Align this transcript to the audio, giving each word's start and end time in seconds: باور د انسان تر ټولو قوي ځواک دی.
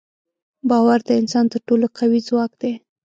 باور 0.69 0.99
د 1.07 1.09
انسان 1.21 1.45
تر 1.53 1.59
ټولو 1.67 1.85
قوي 1.97 2.19
ځواک 2.29 2.51
دی. 2.61 2.73